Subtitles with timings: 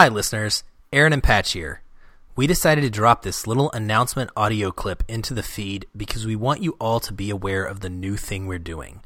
[0.00, 0.64] Hi, listeners.
[0.94, 1.82] Aaron and Patch here.
[2.34, 6.62] We decided to drop this little announcement audio clip into the feed because we want
[6.62, 9.02] you all to be aware of the new thing we're doing.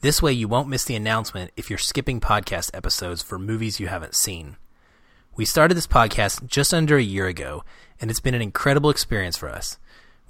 [0.00, 3.88] This way, you won't miss the announcement if you're skipping podcast episodes for movies you
[3.88, 4.56] haven't seen.
[5.36, 7.62] We started this podcast just under a year ago,
[8.00, 9.76] and it's been an incredible experience for us.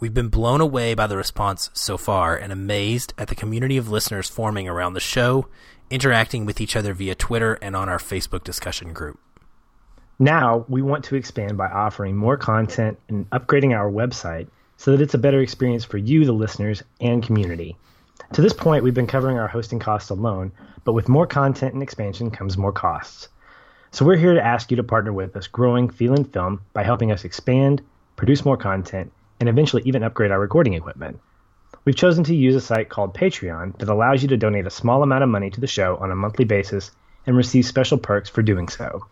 [0.00, 3.88] We've been blown away by the response so far and amazed at the community of
[3.88, 5.46] listeners forming around the show,
[5.88, 9.20] interacting with each other via Twitter and on our Facebook discussion group.
[10.22, 15.00] Now, we want to expand by offering more content and upgrading our website so that
[15.00, 17.78] it's a better experience for you, the listeners, and community.
[18.34, 20.52] To this point, we've been covering our hosting costs alone,
[20.84, 23.28] but with more content and expansion comes more costs.
[23.92, 27.12] So we're here to ask you to partner with us growing Feelin Film by helping
[27.12, 27.80] us expand,
[28.16, 31.18] produce more content, and eventually even upgrade our recording equipment.
[31.86, 35.02] We've chosen to use a site called Patreon that allows you to donate a small
[35.02, 36.90] amount of money to the show on a monthly basis
[37.26, 39.06] and receive special perks for doing so.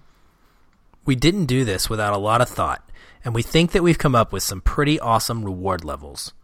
[1.09, 2.87] We didn't do this without a lot of thought,
[3.25, 6.35] and we think that we've come up with some pretty awesome reward levels.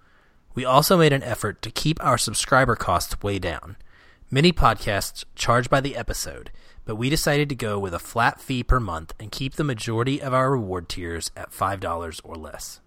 [0.55, 3.77] We also made an effort to keep our subscriber costs way down.
[4.31, 6.51] Many podcasts charge by the episode,
[6.87, 10.23] but we decided to go with a flat fee per month and keep the majority
[10.23, 12.81] of our reward tiers at $5 or less.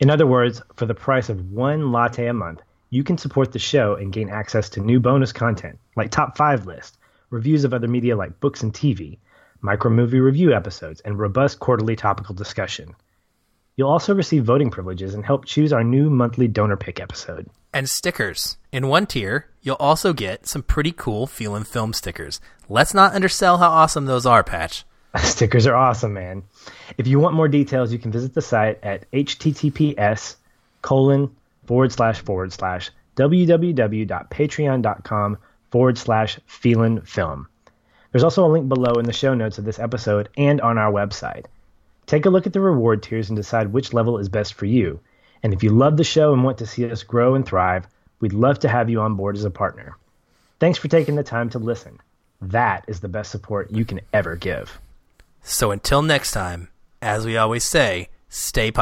[0.00, 3.60] In other words, for the price of one latte a month, you can support the
[3.60, 6.98] show and gain access to new bonus content like top 5 lists,
[7.30, 9.18] reviews of other media like books and TV,
[9.60, 12.94] micro movie review episodes, and robust quarterly topical discussion.
[13.76, 17.48] You'll also receive voting privileges and help choose our new monthly donor pick episode.
[17.72, 18.56] And stickers.
[18.72, 22.40] In one tier, you'll also get some pretty cool Feelin Film stickers.
[22.68, 24.84] Let's not undersell how awesome those are, Patch.
[25.22, 26.42] Stickers are awesome, man.
[26.98, 30.36] If you want more details, you can visit the site at https
[30.82, 31.34] colon
[31.66, 35.38] forward slash forward slash www.patreon.com
[35.70, 37.48] forward slash feelin film.
[38.12, 40.92] There's also a link below in the show notes of this episode and on our
[40.92, 41.46] website.
[42.06, 45.00] Take a look at the reward tiers and decide which level is best for you.
[45.42, 47.86] And if you love the show and want to see us grow and thrive,
[48.20, 49.96] we'd love to have you on board as a partner.
[50.58, 52.00] Thanks for taking the time to listen.
[52.42, 54.78] That is the best support you can ever give.
[55.42, 56.68] So until next time,
[57.00, 58.72] as we always say, stay.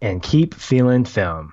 [0.00, 1.52] And keep feeling film.